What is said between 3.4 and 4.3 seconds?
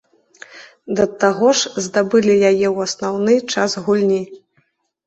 час гульні.